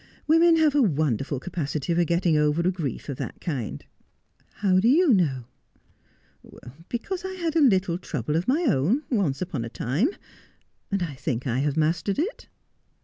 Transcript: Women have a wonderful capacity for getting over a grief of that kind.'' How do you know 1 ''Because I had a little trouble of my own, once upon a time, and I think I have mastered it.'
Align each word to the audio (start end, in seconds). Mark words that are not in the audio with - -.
Women 0.25 0.55
have 0.55 0.73
a 0.73 0.81
wonderful 0.81 1.39
capacity 1.39 1.93
for 1.93 2.03
getting 2.03 2.35
over 2.35 2.61
a 2.61 2.71
grief 2.71 3.07
of 3.07 3.17
that 3.17 3.39
kind.'' 3.39 3.85
How 4.61 4.79
do 4.79 4.87
you 4.87 5.13
know 5.13 5.45
1 6.41 6.73
''Because 6.89 7.23
I 7.23 7.33
had 7.33 7.55
a 7.55 7.61
little 7.61 7.99
trouble 7.99 8.35
of 8.35 8.47
my 8.47 8.63
own, 8.63 9.03
once 9.11 9.43
upon 9.43 9.63
a 9.63 9.69
time, 9.69 10.09
and 10.89 11.03
I 11.03 11.13
think 11.13 11.45
I 11.45 11.59
have 11.59 11.77
mastered 11.77 12.17
it.' 12.17 12.47